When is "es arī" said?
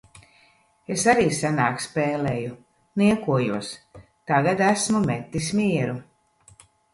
0.93-1.25